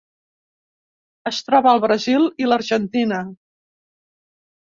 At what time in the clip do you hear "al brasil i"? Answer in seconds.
1.73-2.49